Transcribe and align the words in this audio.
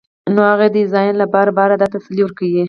نو 0.33 0.41
هغه 0.51 0.67
دې 0.75 0.83
ځان 0.93 1.09
له 1.21 1.25
بار 1.33 1.47
بار 1.57 1.69
دا 1.81 1.87
تسلي 1.93 2.21
ورکوي 2.23 2.59